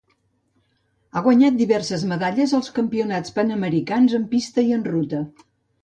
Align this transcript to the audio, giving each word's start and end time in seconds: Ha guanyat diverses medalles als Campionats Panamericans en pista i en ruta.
Ha 1.17 1.23
guanyat 1.27 1.59
diverses 1.59 2.07
medalles 2.13 2.57
als 2.61 2.73
Campionats 2.81 3.39
Panamericans 3.39 4.21
en 4.23 4.29
pista 4.37 4.69
i 4.73 4.79
en 4.81 4.87
ruta. 4.93 5.27